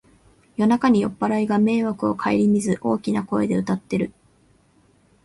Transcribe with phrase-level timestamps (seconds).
[0.57, 4.11] 夜中に酔っぱらいが迷惑をかえりみず大きな声で歌ってる